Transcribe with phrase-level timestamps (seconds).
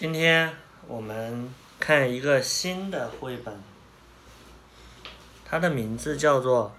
[0.00, 0.54] 今天
[0.86, 3.60] 我们看一个新的绘本，
[5.44, 6.72] 它的名字叫做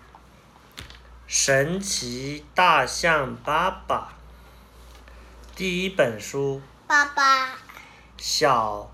[1.27, 4.13] 《神奇大象爸爸》。
[5.53, 7.58] 第一本书，爸爸
[8.16, 8.90] 小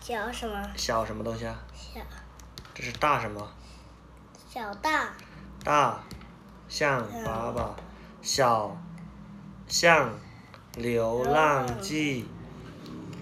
[0.00, 0.70] 小什么？
[0.76, 1.58] 小什么东西啊？
[1.74, 2.00] 小
[2.72, 3.52] 这是大什么？
[4.48, 5.12] 小大
[5.64, 6.04] 大
[6.68, 7.74] 象爸爸，
[8.22, 8.76] 小
[9.66, 10.16] 象
[10.76, 12.28] 流浪记。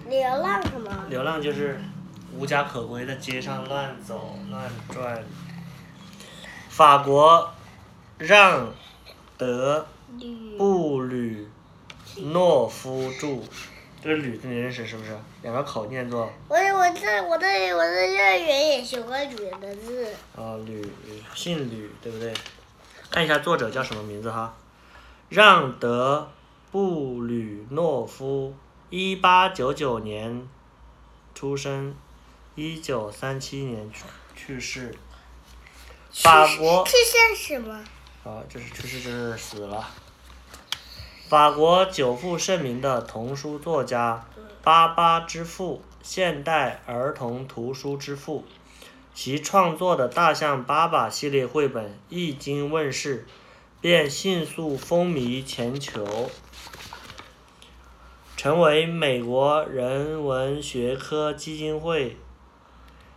[0.09, 1.05] 流浪什么？
[1.09, 1.79] 流浪就是
[2.37, 5.23] 无家可归，在街上乱走乱转。
[6.69, 7.53] 法国
[8.17, 8.73] 让
[9.37, 9.85] 德
[10.57, 11.47] 布吕
[12.17, 13.39] 诺夫著，
[14.01, 15.17] 这个吕字你认识是不是？
[15.41, 20.07] 两个口念作我我在我在我在幼儿园也学过吕的字。
[20.35, 20.91] 啊吕，
[21.35, 22.33] 姓吕对不对？
[23.11, 24.55] 看一下作者叫什么名字哈？
[25.29, 26.29] 让德
[26.71, 28.55] 布吕诺夫，
[28.95, 30.47] 一八九九年
[31.33, 31.95] 出生，
[32.53, 34.03] 一九三七年去
[34.35, 34.95] 去世。
[36.11, 37.73] 法国去世什么？
[38.23, 39.89] 啊，这是去世这是死了。
[41.27, 44.27] 法国久负盛名的童书作家，
[44.61, 48.45] 巴巴之父，现代儿童图书之父。
[49.15, 53.25] 其创作的《大象爸爸》系列绘本一经问世，
[53.81, 56.29] 便迅速风靡全球，
[58.35, 62.17] 成为美国人文学科基金会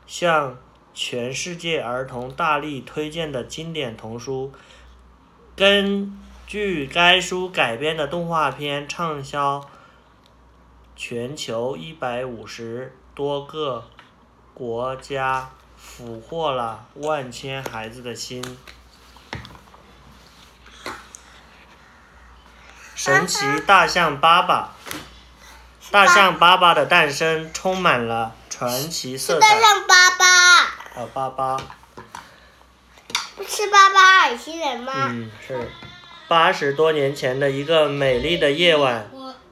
[0.07, 0.57] 向
[0.95, 4.53] 全世界儿童大力推荐的经典童书。
[5.57, 9.69] 根据该书改编的动画片畅销
[10.95, 13.85] 全球一百五十多个
[14.55, 18.45] 国家，俘获了万千孩子的心。
[23.07, 24.75] 神奇大象爸爸，
[25.93, 29.49] 大象爸爸的诞生充满了传奇色彩。
[29.49, 30.27] 大象爸爸，
[31.01, 31.57] 啊，爸爸，
[33.47, 34.93] 是爸爸耳机人吗？
[35.11, 35.71] 嗯，是
[36.27, 39.09] 八十多年前的一个美丽的夜晚，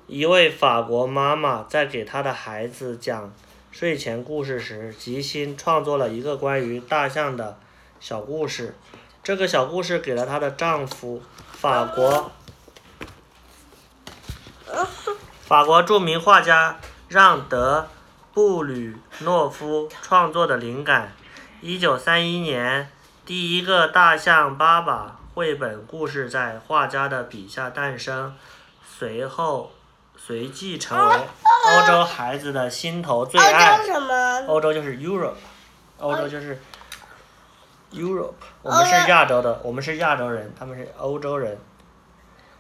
[0.09, 3.33] 一位法国妈妈在给她的孩子讲
[3.71, 7.57] 睡前故事时，即兴创作了一个关于大象的
[8.01, 8.77] 小故事。
[9.23, 11.23] 这个小故事给了她的丈夫，
[11.53, 12.33] 法国
[15.55, 17.87] 法国著名画家让德
[18.33, 21.13] 布吕诺夫创作的灵感。
[21.61, 22.91] 一九三一年，
[23.25, 28.35] 第一个大象爸爸绘本故事在画家的笔下诞生，
[28.85, 29.71] 随后
[30.17, 33.85] 随即成为欧洲孩子的心头最欧爱洲。
[33.85, 34.47] 什么？
[34.49, 35.37] 欧洲就是 Europe，
[36.01, 36.61] 欧洲就是
[37.93, 41.57] Europe，我们是亚洲的，我们是亚洲人，他们是欧洲人。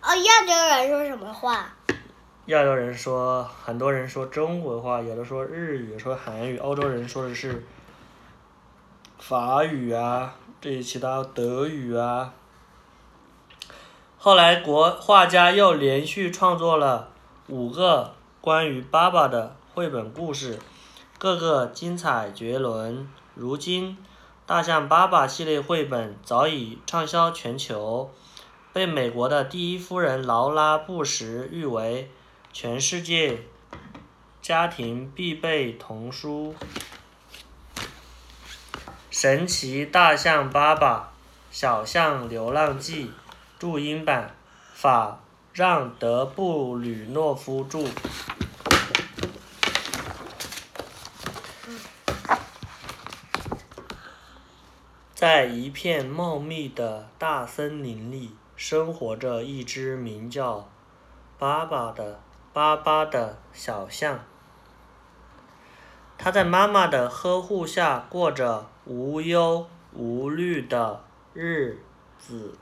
[0.00, 1.66] 哦，亚洲人说什么话？
[2.46, 7.64] 亚洲人说，很多人说中国话，有的说日语，说韩语，欧洲人说的是
[9.18, 12.34] 法语啊，这些其他德语啊。
[14.18, 17.08] 后来国画家又连续创作了
[17.48, 18.12] 五个
[18.42, 20.58] 关于爸爸的绘本故事，
[21.16, 23.08] 个个精彩绝伦。
[23.34, 23.92] 如今，
[24.44, 28.10] 《大象爸爸》系列绘本早已畅销全球，
[28.74, 32.10] 被美国的第一夫人劳拉·布什誉为
[32.56, 33.40] 全世界
[34.40, 36.54] 家庭必备童书。
[39.10, 41.12] 神奇大象爸爸，
[41.50, 43.10] 小象流浪记，
[43.58, 44.36] 注音版，
[44.72, 45.18] 法
[45.52, 47.88] 让德布吕诺夫著。
[55.12, 60.70] 在一片茂密的大森林里，生活着一只名叫
[61.36, 62.20] 巴巴的
[62.54, 64.24] 巴巴的小象。
[66.16, 71.80] 它在妈妈的呵护下过着无忧无虑的日
[72.16, 72.56] 子。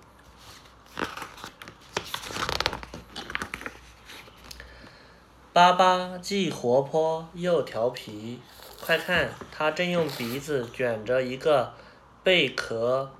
[5.52, 8.40] 巴巴既活泼又调皮，
[8.80, 11.74] 快看，它正用鼻子卷着一个
[12.22, 13.12] 贝壳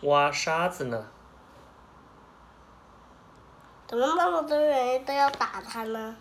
[0.00, 1.06] 挖沙子呢。
[3.88, 6.16] 怎么那么多人都要打他呢？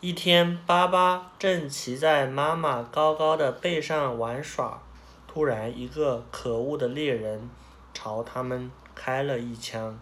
[0.00, 4.82] 一天，巴巴正骑在妈妈高高的背上玩耍，
[5.26, 7.48] 突然，一个可恶的猎人
[7.94, 9.98] 朝他们开了一枪。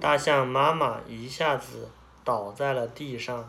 [0.00, 1.88] 大象妈妈一下子
[2.24, 3.48] 倒在了地上，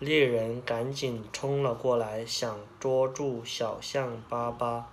[0.00, 4.86] 猎人赶紧冲了过来，想捉住小象巴巴。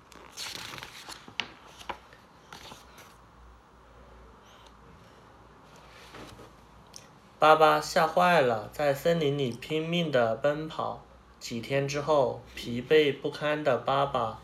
[7.43, 11.03] 巴巴吓坏了，在森林里拼命的奔跑。
[11.41, 14.39] 几天之后，疲惫不堪的巴巴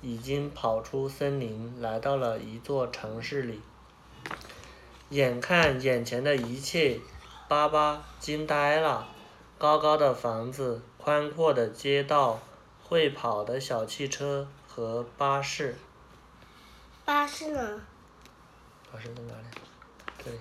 [0.00, 3.60] 已经跑出森林，来到了一座城市里。
[5.08, 7.00] 眼看眼前的一切，
[7.48, 9.08] 巴巴惊呆了：
[9.58, 12.38] 高高的房子、宽阔的街道、
[12.84, 15.76] 会跑的小汽车和巴士。
[17.04, 17.80] 巴士呢？
[18.92, 19.46] 巴士在哪里？
[20.24, 20.38] 这里。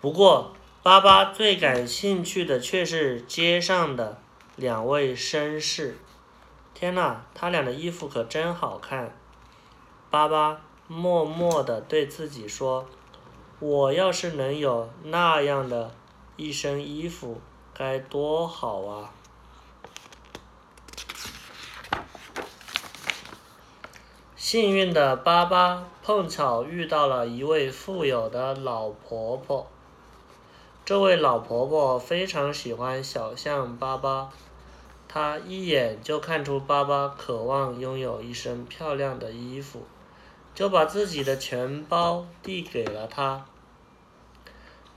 [0.00, 0.54] 不过，
[0.88, 4.16] 巴巴最感兴趣的却是街上的
[4.56, 5.98] 两位绅士。
[6.72, 9.14] 天哪，他俩的衣服可真好看！
[10.08, 12.86] 巴巴默默地对自己说。
[13.58, 15.94] 我要是能有那样的
[16.36, 17.38] 一身衣服，
[17.74, 19.12] 该多好啊！
[24.34, 29.70] 幸运的巴巴碰巧遇到了一位富有的老婆婆。
[30.88, 34.32] 这位老婆婆非常喜欢小象巴巴，
[35.06, 39.82] 她一眼就看出巴巴渴望拥有一身漂亮的衣服。
[40.54, 43.44] 就把自己的钱包递给了他。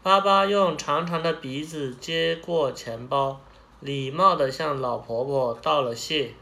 [0.02, 3.42] 巴巴用长长的鼻子接过钱包，
[3.82, 6.36] 礼貌地向老婆婆道了谢。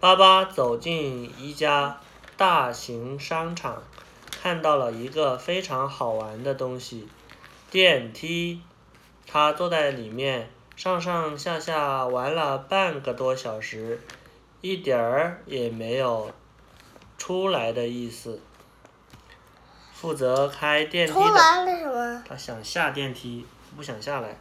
[0.00, 2.00] 巴巴走进一家
[2.38, 3.82] 大型商场，
[4.40, 7.08] 看到了一个非常好玩的东西——
[7.70, 8.62] 电梯。
[9.26, 14.00] 他坐在里面，上上下下玩了半个多小时。
[14.60, 16.32] 一点儿也没有
[17.16, 18.40] 出来的意思。
[19.92, 23.46] 负责开电梯的，他想下电梯，
[23.76, 24.36] 不想下来。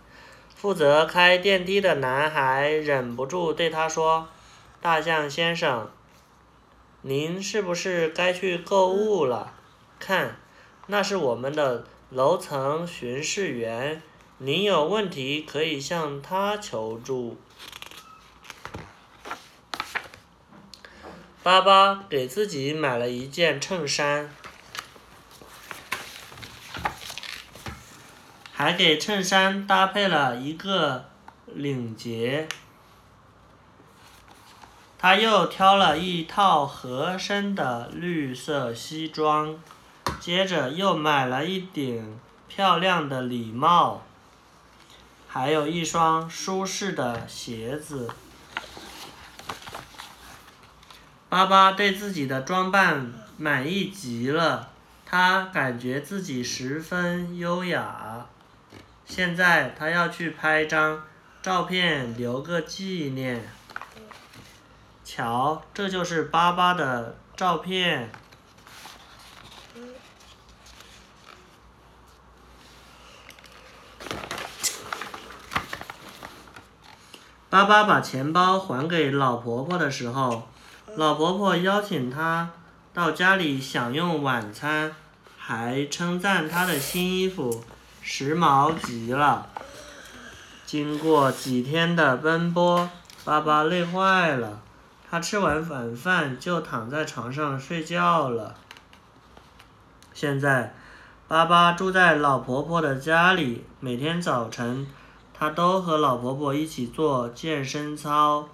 [0.55, 4.27] 负责开电梯的男孩忍不住对他说
[4.81, 5.89] ：“大象先生，
[7.01, 9.53] 您是不是该去购物了？
[9.99, 10.37] 看，
[10.87, 14.01] 那是我们的楼层巡视员，
[14.37, 17.37] 您有问题可以向他求助。”
[21.43, 24.29] 巴巴给自己买了一件衬衫，
[28.51, 31.05] 还给衬衫搭配了一个
[31.45, 32.49] 领结。
[34.97, 39.57] 他又挑了一套合身的绿色西装，
[40.19, 44.03] 接着又买了一顶漂亮的礼帽，
[45.27, 48.09] 还有一双舒适的鞋子。
[51.29, 54.69] 巴巴对自己的装扮满意极了，
[55.05, 58.25] 他感觉自己十分优雅。
[59.05, 61.03] 现在他要去拍张
[61.41, 63.49] 照片留个纪念。
[65.05, 68.09] 瞧，这就是巴巴的照片。
[77.49, 80.47] 巴巴把钱包还给老婆婆的时候。
[80.95, 82.49] 老婆婆邀请他
[82.93, 84.95] 到家里享用晚餐，
[85.37, 87.63] 还称赞他的新衣服
[88.01, 89.47] 时髦极了。
[90.65, 92.89] 经过几天的奔波，
[93.23, 94.59] 巴巴累坏了，
[95.09, 98.55] 他吃完晚饭就躺在床上睡觉了。
[100.13, 100.73] 现在，
[101.27, 104.87] 巴巴住在老婆婆的家里，每天早晨，
[105.39, 108.49] 他都和老婆婆一起做健身操，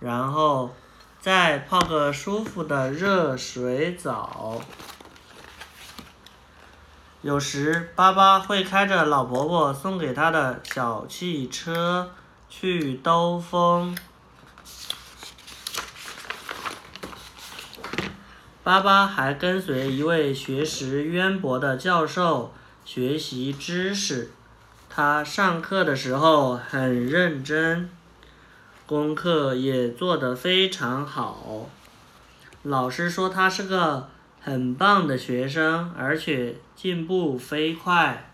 [0.00, 0.74] 然后。
[1.18, 4.60] 再泡个舒服的热水澡。
[7.20, 12.12] 有时，巴巴会开着老婆婆送给他的小汽车
[12.48, 13.98] 去兜风。
[18.62, 22.54] 巴巴还跟随一位学识渊博的教授
[22.84, 24.30] 学习知识。
[24.96, 27.90] 他上课的时候很认真。
[28.86, 31.68] 功课也做得非常好，
[32.62, 34.08] 老师说他是个
[34.40, 38.30] 很棒的学生，而且进步飞快。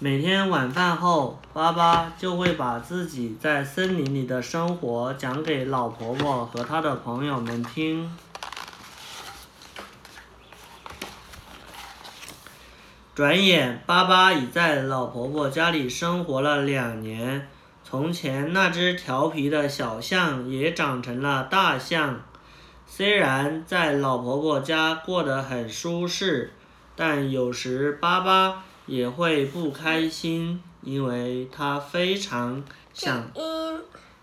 [0.00, 8.10] 每天晚饭后，巴巴就会把自己在森林里的生活讲给老婆婆和他的朋友们听。
[13.12, 17.48] 转眼，巴巴已在老婆婆家里生活了两年。
[17.82, 22.22] 从前那只调皮的小象也长成了大象。
[22.86, 26.52] 虽然在老婆婆家过得很舒适，
[26.94, 32.62] 但有时巴巴也会不开心，因为他非常
[32.92, 33.30] 想，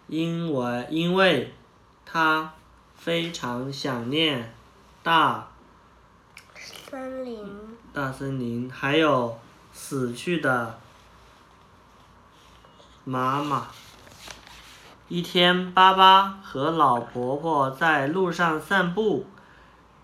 [0.07, 1.53] 因为因为
[2.05, 2.53] 他
[2.95, 4.53] 非常想念
[5.03, 5.49] 大
[6.55, 9.39] 森林，大森林，还有
[9.73, 10.77] 死去的
[13.03, 13.69] 妈妈。
[15.07, 19.25] 一天，巴巴和老婆婆在路上散步，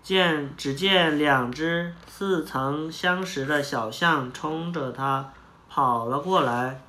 [0.02, 5.32] 见只见两只似曾相识的小象冲着他
[5.70, 6.82] 跑了过来。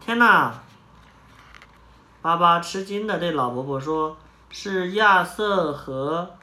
[0.00, 0.62] 天哪！
[2.22, 4.16] 巴巴吃惊的对老婆婆说
[4.48, 6.36] ：“是亚瑟和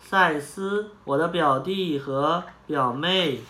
[0.00, 3.42] 赛斯，我的表弟和表妹。”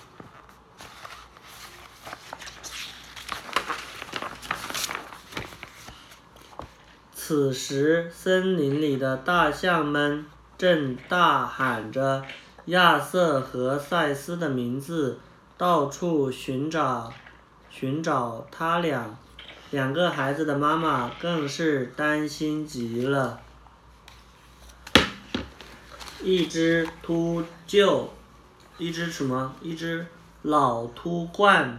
[7.14, 10.26] 此时，森林里的大象们
[10.58, 12.24] 正大喊着
[12.64, 15.20] 亚瑟和赛斯的名字，
[15.56, 17.12] 到处寻找
[17.70, 19.16] 寻找他俩。
[19.70, 23.40] 两个孩子的妈妈更是担心极了。
[26.22, 28.08] 一只秃鹫，
[28.76, 29.54] 一只什么？
[29.62, 30.06] 一只
[30.42, 31.76] 老秃鹳，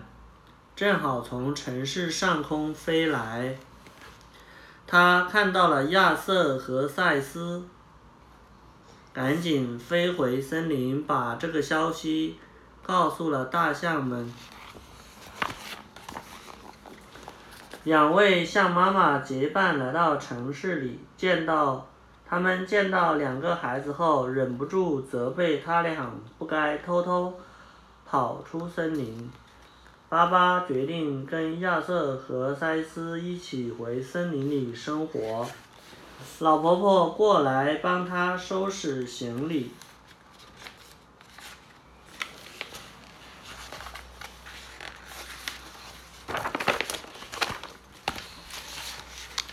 [0.75, 3.57] 正好从城市上空飞来。
[4.87, 7.63] 他看到了亚瑟和赛斯，
[9.13, 12.39] 赶紧飞回森林，把这个消息
[12.81, 14.33] 告诉了大象们。
[17.83, 21.90] 两位象妈妈结伴来到城市里，见到
[22.31, 26.09] 他们见到两个孩子后，忍不住责备他俩
[26.39, 27.37] 不该偷偷
[28.05, 29.29] 跑出森林。
[30.07, 35.45] 巴巴决定跟亚瑟和塞斯一起回森林里生活。
[36.39, 39.73] 老婆婆过来帮他收拾行李。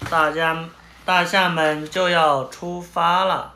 [0.08, 0.68] 大家，
[1.08, 3.54] 大象们就要出发了。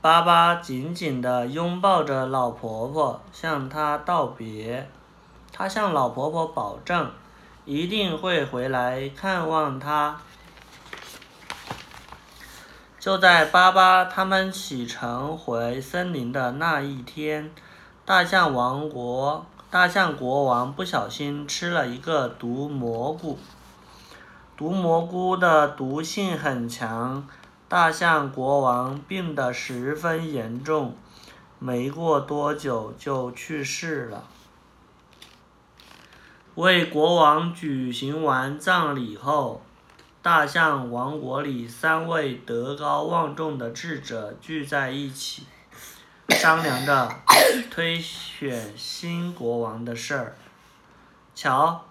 [0.00, 4.88] 巴巴紧紧地拥抱着老婆婆，向她道别。
[5.52, 7.10] 他向老婆婆保证，
[7.64, 10.20] 一定会回来看望她。
[13.00, 17.50] 就在巴巴他们启程回森林的那一天，
[18.04, 23.36] 大象王国大象国王不小心吃了一个毒蘑菇。
[24.54, 27.26] 毒蘑菇的毒性很强，
[27.68, 30.94] 大象国王病得十分严重，
[31.58, 34.28] 没过多久就去世了。
[36.54, 39.62] 为国王举行完葬礼后，
[40.20, 45.46] 大象王国里三位德高望重的智者聚在一起，
[46.28, 47.10] 商量着
[47.72, 50.36] 推选新国王的事儿。
[51.34, 51.86] 瞧。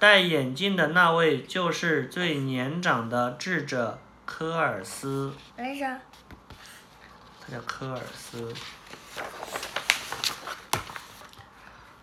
[0.00, 5.32] 戴眼镜的那位就是最年长的智者科尔斯。
[5.56, 5.98] 为啥。
[7.40, 8.54] 他叫科尔斯。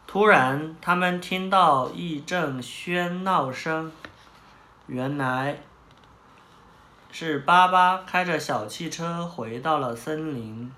[0.05, 3.91] 突然，他们听到一阵喧闹声，
[4.87, 5.61] 原来
[7.11, 10.69] 是巴巴开着小汽车回到了森林，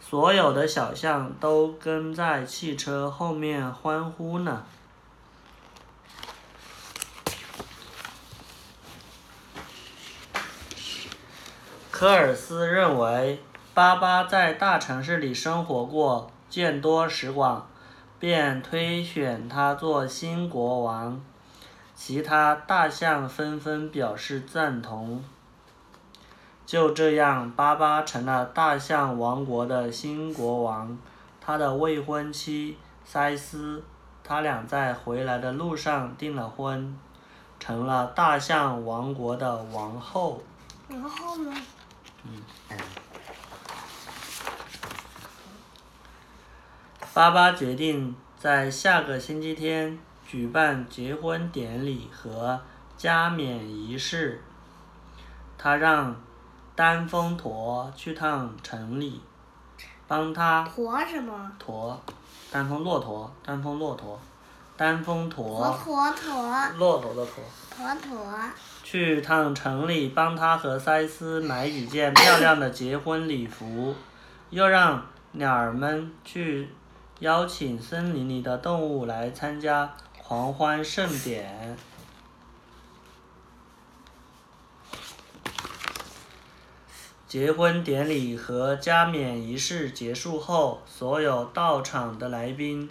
[0.00, 4.64] 所有的小象都跟在汽车后面欢呼呢。
[12.00, 13.38] 科尔斯认为，
[13.74, 17.68] 巴巴在大城市里生活过，见多识广，
[18.18, 21.20] 便推选他做新国王。
[21.94, 25.22] 其他大象纷纷表示赞同。
[26.64, 30.96] 就这样，巴巴成了大象王国的新国王。
[31.38, 33.84] 他的未婚妻塞斯，
[34.24, 36.98] 他俩在回来的路上订了婚，
[37.58, 40.42] 成了大象王国的王后。
[40.88, 41.54] 然后呢？
[42.24, 42.42] 嗯，
[47.14, 52.60] 巴巴决定在下个星期天举办结婚典礼和
[52.96, 54.42] 加冕仪式。
[55.58, 56.16] 他让
[56.74, 59.20] 丹峰驼去趟城里，
[60.06, 60.62] 帮他。
[60.64, 61.52] 驼什么？
[61.58, 62.00] 驼，
[62.50, 64.18] 丹峰骆驼，丹峰骆驼，
[64.80, 65.78] 丹峰驼。
[65.84, 66.68] 驼驼。
[66.78, 67.44] 骆驼的驼。
[67.68, 68.34] 驼驼。
[68.82, 73.94] 去趟城里，帮他和塞斯买几件漂亮的结婚礼服，
[74.48, 76.70] 又让鸟儿们去
[77.18, 81.76] 邀请森林里的动物来参加狂欢盛典。
[87.28, 92.90] 结婚典礼和加冕仪式结束后，所有到场的来宾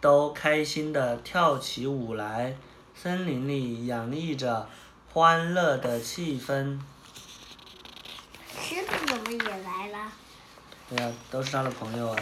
[0.00, 2.56] 都开心地跳起舞来，
[2.94, 4.68] 森林里洋溢着。
[5.12, 6.78] 欢乐的气氛。
[8.56, 10.12] 狮子怎么也来了？
[10.88, 12.16] 对呀，都是他的朋友啊。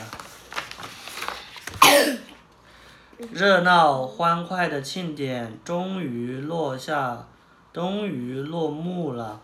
[3.31, 7.27] 热闹欢快的庆典终于落下，
[7.75, 9.39] 终于落幕了。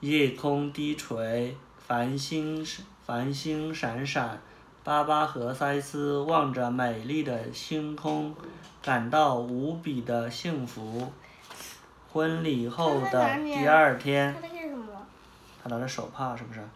[0.00, 1.56] 夜空低垂，
[1.86, 2.66] 繁星
[3.06, 4.42] 繁星闪闪。
[4.82, 8.34] 巴巴和塞斯望着美丽的星空，
[8.80, 11.12] 感到无比的幸福。
[12.10, 14.86] 婚礼后的第二天，他在干什么？
[15.62, 16.66] 他拿着手帕是不是？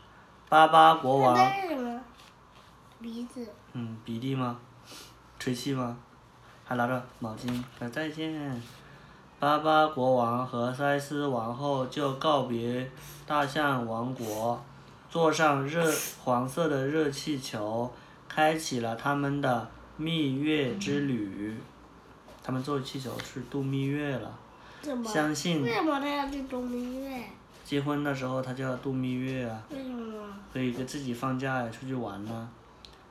[0.50, 1.34] 巴巴国王？
[3.00, 3.48] 鼻子。
[3.72, 4.58] 嗯，鼻涕吗？
[5.38, 5.96] 吹气吗？
[6.64, 8.62] 还拿着毛巾，说再见。
[9.40, 12.90] 巴巴国王和塞斯王后就告别
[13.26, 14.62] 大象王国，
[15.14, 15.94] 坐上热
[16.24, 17.88] 黄色的热气球，
[18.28, 21.56] 开启了他们的蜜月之旅。
[22.42, 24.36] 他们坐气球去度蜜月了。
[25.06, 27.22] 相信为什么他要去度蜜月？
[27.64, 30.20] 结婚的时候他就要度蜜月啊，为什么？
[30.52, 32.48] 可以给自己放假呀，出去玩呢。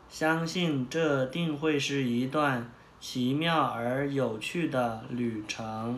[0.10, 2.70] 相信这定会是一段
[3.00, 5.98] 奇妙而有趣的旅程。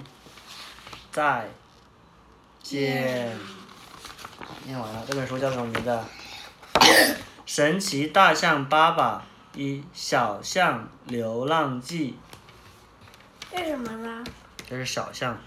[1.12, 1.50] 再
[2.62, 3.36] 见。
[4.65, 6.00] 念完了，这本书叫什么名字？
[7.46, 9.24] 神奇大象爸爸
[9.54, 12.18] 一小象流浪记。
[13.51, 14.24] 为什么呢？
[14.68, 15.38] 这是小象，